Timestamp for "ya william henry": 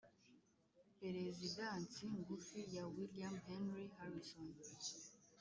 2.75-3.85